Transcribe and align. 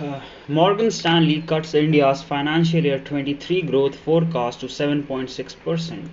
Uh, 0.00 0.20
Morgan 0.46 0.92
Stanley 0.92 1.42
cuts 1.42 1.74
India's 1.74 2.22
financial 2.22 2.84
year 2.84 3.00
23 3.00 3.62
growth 3.62 3.96
forecast 3.96 4.60
to 4.60 4.66
7.6%. 4.66 6.10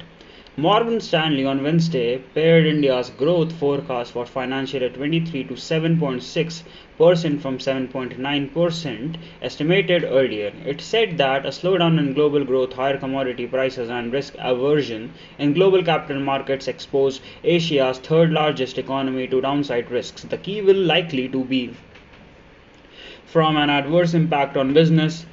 Morgan 0.58 1.00
Stanley 1.00 1.46
on 1.46 1.62
Wednesday 1.62 2.18
pared 2.34 2.66
India's 2.66 3.12
growth 3.12 3.52
forecast 3.52 4.14
for 4.14 4.26
financial 4.26 4.82
year 4.82 4.90
23 4.90 5.44
to 5.44 5.54
7.6% 5.54 7.40
from 7.40 7.60
7.9% 7.60 9.18
estimated 9.44 10.04
earlier. 10.04 10.52
It 10.66 10.82
said 10.82 11.20
that 11.20 11.46
a 11.46 11.50
slowdown 11.50 12.00
in 12.00 12.14
global 12.14 12.44
growth, 12.44 12.74
higher 12.74 12.98
commodity 12.98 13.46
prices, 13.46 13.92
and 13.92 14.12
risk 14.12 14.34
aversion 14.40 15.14
in 15.38 15.54
global 15.54 15.84
capital 15.84 16.24
markets 16.24 16.68
exposed 16.68 17.22
Asia's 17.44 18.00
third 18.00 18.32
largest 18.32 18.80
economy 18.80 19.28
to 19.28 19.42
downside 19.42 19.92
risks. 19.92 20.24
The 20.24 20.40
key 20.40 20.64
will 20.64 20.82
likely 20.82 21.30
to 21.30 21.44
be 21.44 21.76
from 23.26 23.58
an 23.58 23.70
adverse 23.70 24.14
impact 24.14 24.56
on 24.58 24.74
business 24.74 25.26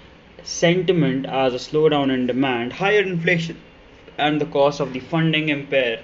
sentiment 0.43 1.27
as 1.27 1.55
a 1.55 1.59
slowdown 1.59 2.13
in 2.13 2.27
demand, 2.27 2.73
higher 2.73 3.03
inflation, 3.03 3.57
and 4.19 4.41
the 4.41 4.47
cost 4.47 4.81
of 4.81 4.93
the 4.93 5.01
funding 5.01 5.49
impair 5.49 6.01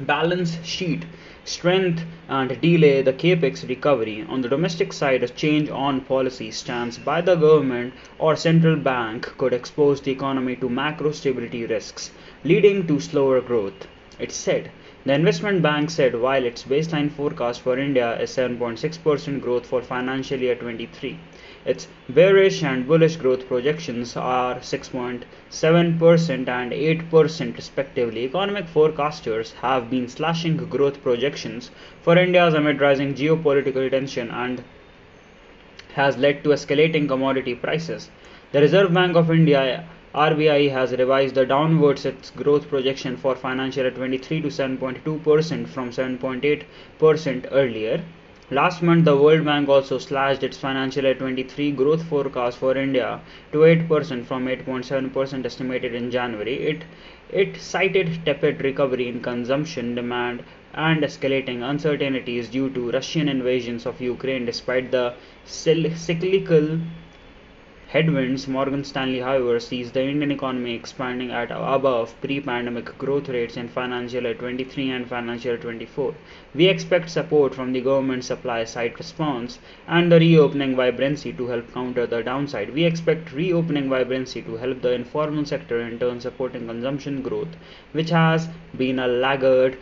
balance 0.00 0.62
sheet 0.64 1.04
strength 1.44 2.04
and 2.28 2.60
delay 2.60 3.02
the 3.02 3.12
capex 3.12 3.66
recovery. 3.68 4.26
On 4.28 4.40
the 4.42 4.48
domestic 4.48 4.92
side, 4.92 5.22
a 5.22 5.28
change 5.28 5.70
on 5.70 6.00
policy 6.00 6.50
stance 6.50 6.98
by 6.98 7.20
the 7.20 7.36
government 7.36 7.94
or 8.18 8.34
central 8.34 8.76
bank 8.76 9.22
could 9.38 9.52
expose 9.52 10.00
the 10.00 10.10
economy 10.10 10.56
to 10.56 10.68
macro 10.68 11.12
stability 11.12 11.64
risks, 11.64 12.10
leading 12.44 12.86
to 12.88 12.98
slower 13.00 13.40
growth. 13.40 13.86
It 14.18 14.32
said 14.32 14.70
the 15.06 15.12
investment 15.12 15.62
bank 15.62 15.88
said 15.88 16.20
while 16.20 16.44
its 16.44 16.64
baseline 16.64 17.08
forecast 17.08 17.60
for 17.60 17.78
India 17.78 18.20
is 18.20 18.30
7.6% 18.30 19.40
growth 19.40 19.64
for 19.64 19.80
financial 19.80 20.40
year 20.40 20.56
23, 20.56 21.16
its 21.64 21.86
bearish 22.08 22.64
and 22.64 22.88
bullish 22.88 23.14
growth 23.14 23.46
projections 23.46 24.16
are 24.16 24.56
6.7% 24.56 26.48
and 26.48 26.72
8% 26.72 27.56
respectively. 27.56 28.24
Economic 28.24 28.66
forecasters 28.66 29.52
have 29.54 29.88
been 29.88 30.08
slashing 30.08 30.56
growth 30.56 31.00
projections 31.04 31.70
for 32.02 32.18
India 32.18 32.44
amid 32.48 32.80
rising 32.80 33.14
geopolitical 33.14 33.88
tension 33.88 34.28
and 34.32 34.64
has 35.94 36.16
led 36.16 36.42
to 36.42 36.50
escalating 36.50 37.06
commodity 37.06 37.54
prices. 37.54 38.10
The 38.50 38.60
Reserve 38.60 38.92
Bank 38.92 39.14
of 39.14 39.30
India 39.30 39.88
RBI 40.16 40.70
has 40.70 40.92
revised 40.92 41.34
the 41.34 41.44
downwards 41.44 42.06
its 42.06 42.30
growth 42.30 42.70
projection 42.70 43.18
for 43.18 43.34
financial 43.34 43.82
year 43.82 43.90
23 43.90 44.40
to 44.40 44.48
7.2% 44.48 45.68
from 45.68 45.90
7.8% 45.90 47.48
earlier. 47.52 48.02
Last 48.50 48.82
month, 48.82 49.04
the 49.04 49.14
World 49.14 49.44
Bank 49.44 49.68
also 49.68 49.98
slashed 49.98 50.42
its 50.42 50.56
financial 50.56 51.04
year 51.04 51.14
23 51.14 51.70
growth 51.72 52.02
forecast 52.04 52.56
for 52.56 52.78
India 52.78 53.20
to 53.52 53.58
8% 53.58 54.24
from 54.24 54.46
8.7% 54.46 55.44
estimated 55.44 55.94
in 55.94 56.10
January. 56.10 56.66
It, 56.66 56.84
it 57.28 57.60
cited 57.60 58.24
tepid 58.24 58.62
recovery 58.62 59.08
in 59.08 59.20
consumption 59.20 59.94
demand 59.94 60.44
and 60.72 61.02
escalating 61.02 61.62
uncertainties 61.62 62.48
due 62.48 62.70
to 62.70 62.90
Russian 62.90 63.28
invasions 63.28 63.84
of 63.84 64.00
Ukraine 64.00 64.46
despite 64.46 64.90
the 64.90 65.12
cyclical 65.44 66.78
headwinds, 67.88 68.48
Morgan 68.48 68.82
Stanley, 68.82 69.20
however, 69.20 69.60
sees 69.60 69.92
the 69.92 70.02
Indian 70.02 70.32
economy 70.32 70.74
expanding 70.74 71.30
at 71.30 71.50
above 71.52 72.14
pre-pandemic 72.20 72.98
growth 72.98 73.28
rates 73.28 73.56
in 73.56 73.68
financial 73.68 74.24
year 74.24 74.34
23 74.34 74.90
and 74.90 75.08
financial 75.08 75.52
year 75.52 75.56
24. 75.56 76.14
We 76.54 76.66
expect 76.66 77.10
support 77.10 77.54
from 77.54 77.72
the 77.72 77.80
government 77.80 78.24
supply 78.24 78.64
side 78.64 78.98
response 78.98 79.60
and 79.86 80.10
the 80.10 80.18
reopening 80.18 80.74
vibrancy 80.74 81.32
to 81.34 81.46
help 81.46 81.72
counter 81.72 82.06
the 82.06 82.22
downside. 82.22 82.74
We 82.74 82.84
expect 82.84 83.32
reopening 83.32 83.88
vibrancy 83.88 84.42
to 84.42 84.56
help 84.56 84.82
the 84.82 84.92
informal 84.92 85.44
sector 85.44 85.80
in 85.80 86.00
turn 86.00 86.20
supporting 86.20 86.66
consumption 86.66 87.22
growth, 87.22 87.56
which 87.92 88.10
has 88.10 88.48
been 88.76 88.98
a 88.98 89.06
laggard 89.06 89.78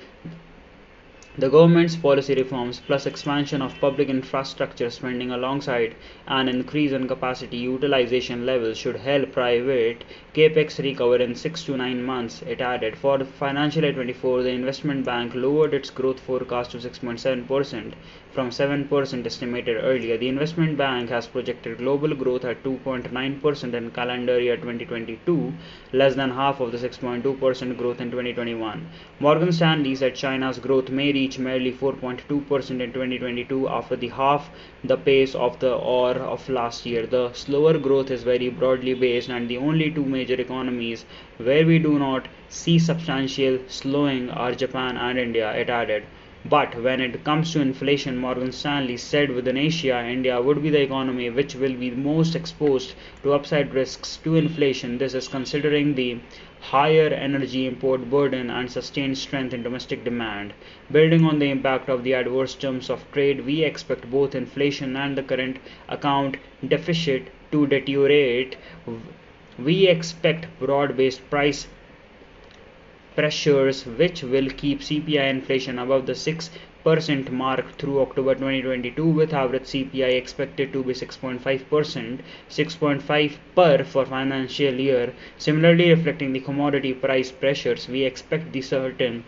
the 1.37 1.49
government's 1.51 1.97
policy 1.97 2.33
reforms 2.37 2.81
plus 2.87 3.07
expansion 3.07 3.61
of 3.61 3.75
public 3.81 4.09
infrastructure 4.09 4.89
spending 4.89 5.33
alongside 5.33 5.93
an 6.29 6.49
increase 6.49 6.93
in 6.93 7.09
capacity 7.09 7.57
utilization 7.57 8.47
levels 8.47 8.79
should 8.79 8.95
help 8.95 9.33
private 9.33 10.05
capex 10.33 10.79
recover 10.79 11.17
in 11.17 11.35
6 11.35 11.65
to 11.65 11.77
9 11.77 12.05
months, 12.05 12.43
it 12.43 12.61
added. 12.61 12.97
For 12.97 13.25
financial 13.25 13.83
year 13.83 13.93
24, 13.93 14.45
the 14.45 14.51
investment 14.51 15.05
bank 15.05 15.35
lowered 15.35 15.75
its 15.75 15.91
growth 15.91 16.21
forecast 16.21 16.71
to 16.73 16.79
6.7% 16.79 17.95
from 18.33 18.51
7% 18.51 19.27
estimated 19.27 19.77
earlier. 19.83 20.17
The 20.17 20.29
investment 20.29 20.77
bank 20.77 21.09
has 21.11 21.27
projected 21.29 21.79
global 21.79 22.15
growth 22.15 22.45
at 22.45 22.65
2.9% 22.65 23.75
in 23.75 23.91
calendar 23.93 24.41
year 24.41 24.57
2022, 24.57 25.53
less 25.93 26.15
than 26.17 26.31
half 26.31 26.61
of 26.61 26.73
the 26.73 26.79
6.2% 26.79 27.79
growth 27.79 28.01
in 28.01 28.11
2021. 28.11 28.89
Morgan 29.21 29.53
Stanley 29.53 29.95
said 29.95 30.17
China's 30.17 30.59
growth 30.59 30.91
may 30.91 31.13
reach 31.13 31.24
merely 31.39 31.73
4.2% 31.73 32.81
in 32.81 32.93
2022 32.93 33.69
after 33.69 33.97
the 33.97 34.09
half 34.09 34.51
the 34.83 34.97
pace 34.97 35.35
of 35.35 35.59
the 35.59 35.73
or 35.75 36.11
of 36.13 36.49
last 36.49 36.85
year. 36.87 37.07
The 37.07 37.33
slower 37.33 37.79
growth 37.79 38.11
is 38.11 38.23
very 38.23 38.49
broadly 38.49 38.95
based 38.95 39.29
and 39.29 39.49
the 39.49 39.57
only 39.57 39.91
two 39.91 40.05
major 40.05 40.35
economies 40.35 41.05
where 41.39 41.67
we 41.67 41.79
do 41.79 41.99
not 41.99 42.29
see 42.49 42.79
substantial 42.79 43.59
slowing 43.67 44.31
are 44.31 44.53
Japan 44.55 44.97
and 44.97 45.19
India, 45.19 45.51
it 45.53 45.69
added. 45.71 46.05
But 46.47 46.83
when 46.83 47.01
it 47.01 47.25
comes 47.25 47.55
to 47.55 47.63
inflation, 47.63 48.19
Morgan 48.19 48.53
Stanley 48.53 48.99
said 48.99 49.31
within 49.31 49.57
Asia, 49.57 50.05
India 50.07 50.43
would 50.43 50.63
be 50.63 50.69
the 50.69 50.83
economy 50.83 51.31
which 51.31 51.55
will 51.55 51.73
be 51.73 51.91
most 51.91 52.37
exposed 52.37 52.93
to 53.23 53.33
upside 53.33 53.73
risks 53.73 54.19
to 54.25 54.37
inflation. 54.37 54.99
This 54.99 55.15
is 55.15 55.27
considering 55.27 55.95
the 55.95 56.19
higher 56.61 57.09
energy 57.09 57.67
import 57.67 58.11
burden 58.11 58.51
and 58.51 58.71
sustained 58.71 59.17
strength 59.17 59.55
in 59.55 59.63
domestic 59.63 60.05
demand. 60.05 60.53
Building 60.93 61.25
on 61.25 61.39
the 61.39 61.49
impact 61.51 61.89
of 61.89 62.05
the 62.05 62.13
adverse 62.13 62.55
terms 62.55 62.91
of 62.91 63.11
trade, 63.13 63.47
we 63.47 63.65
expect 63.65 64.11
both 64.11 64.35
inflation 64.35 64.97
and 64.97 65.17
the 65.17 65.23
current 65.23 65.57
account 65.89 66.37
deficit 66.69 67.29
to 67.53 67.67
deteriorate. 67.67 68.57
We 69.59 69.89
expect 69.89 70.47
broad 70.59 70.95
based 70.95 71.23
price 71.31 71.69
pressures 73.15 73.87
which 73.87 74.23
will 74.23 74.49
keep 74.51 74.81
CPI 74.81 75.31
inflation 75.31 75.79
above 75.79 76.07
the 76.07 76.13
6% 76.13 77.31
mark 77.31 77.79
through 77.79 78.01
October 78.01 78.35
2022 78.35 79.07
with 79.07 79.33
average 79.33 79.63
CPI 79.63 80.17
expected 80.17 80.73
to 80.73 80.83
be 80.83 80.93
6.5%, 80.93 82.19
6.5 82.51 83.37
per 83.55 83.85
for 83.85 84.05
financial 84.05 84.75
year. 84.75 85.13
Similarly 85.39 85.91
reflecting 85.91 86.33
the 86.33 86.41
commodity 86.41 86.93
price 86.93 87.31
pressures, 87.31 87.89
we 87.89 88.03
expect 88.03 88.53
the 88.53 88.63
certain 88.63 89.25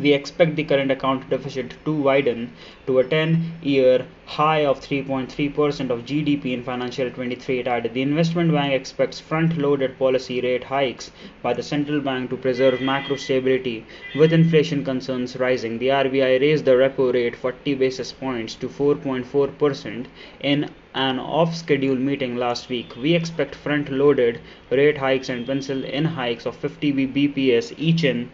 we 0.00 0.12
expect 0.12 0.54
the 0.54 0.62
current 0.62 0.90
account 0.90 1.28
deficit 1.28 1.74
to 1.84 1.92
widen 1.92 2.52
to 2.86 2.98
a 2.98 3.04
10 3.04 3.54
year 3.62 4.06
high 4.26 4.64
of 4.64 4.80
3.3% 4.80 5.90
of 5.90 6.04
GDP 6.04 6.52
in 6.52 6.62
financial 6.62 7.10
23 7.10 7.58
it 7.58 7.66
added 7.66 7.94
the 7.94 8.02
investment 8.02 8.52
bank 8.52 8.72
expects 8.72 9.18
front 9.18 9.58
loaded 9.58 9.98
policy 9.98 10.40
rate 10.40 10.64
hikes 10.64 11.10
by 11.42 11.52
the 11.52 11.62
central 11.62 12.00
bank 12.00 12.30
to 12.30 12.36
preserve 12.36 12.80
macro 12.80 13.16
stability 13.16 13.84
with 14.14 14.32
inflation 14.32 14.84
concerns 14.84 15.36
rising 15.36 15.78
the 15.78 15.88
RBI 15.88 16.40
raised 16.40 16.64
the 16.64 16.72
repo 16.72 17.12
rate 17.12 17.34
40 17.34 17.74
basis 17.74 18.12
points 18.12 18.54
to 18.54 18.68
4.4% 18.68 20.06
in 20.40 20.70
an 20.94 21.18
off 21.18 21.54
schedule 21.54 21.96
meeting 21.96 22.36
last 22.36 22.68
week. 22.68 22.94
We 22.96 23.14
expect 23.14 23.54
front 23.54 23.90
loaded 23.90 24.40
rate 24.70 24.98
hikes 24.98 25.28
and 25.28 25.46
pencil 25.46 25.84
in 25.84 26.04
hikes 26.04 26.46
of 26.46 26.56
50 26.56 26.92
bps 26.92 27.74
each 27.76 28.04
in 28.04 28.30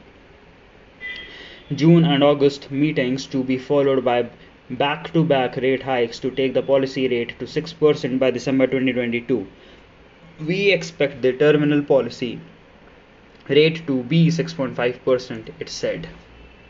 June 1.72 2.04
and 2.04 2.22
August 2.22 2.70
meetings 2.70 3.24
to 3.26 3.42
be 3.42 3.56
followed 3.56 4.04
by 4.04 4.28
back 4.68 5.12
to 5.14 5.24
back 5.24 5.56
rate 5.56 5.82
hikes 5.82 6.18
to 6.18 6.30
take 6.30 6.52
the 6.52 6.62
policy 6.62 7.08
rate 7.08 7.38
to 7.38 7.46
6% 7.46 8.18
by 8.18 8.30
December 8.30 8.66
2022. 8.66 9.46
We 10.46 10.72
expect 10.72 11.22
the 11.22 11.32
terminal 11.32 11.82
policy 11.82 12.38
rate 13.48 13.86
to 13.86 14.02
be 14.02 14.28
6.5%, 14.28 15.48
it 15.58 15.68
said. 15.70 16.08